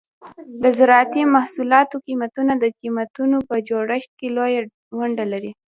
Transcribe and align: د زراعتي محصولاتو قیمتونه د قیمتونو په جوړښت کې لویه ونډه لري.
د 0.61 0.63
زراعتي 0.77 1.21
محصولاتو 1.35 1.95
قیمتونه 2.07 2.53
د 2.57 2.65
قیمتونو 2.79 3.37
په 3.49 3.55
جوړښت 3.69 4.11
کې 4.19 4.27
لویه 4.37 4.61
ونډه 4.97 5.25
لري. 5.33 5.51